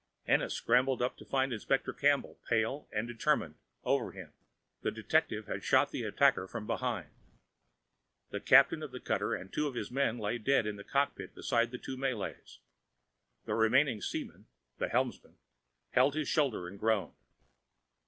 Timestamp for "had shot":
5.45-5.91